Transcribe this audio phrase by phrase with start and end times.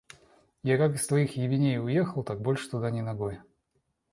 [0.63, 3.39] Я как из своих ебеней уехал, так больше туда ни ногой!